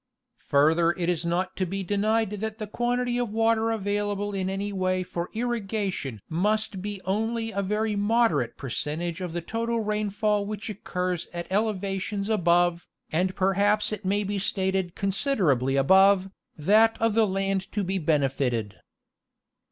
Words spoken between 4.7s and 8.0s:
way for irrigation must be only a very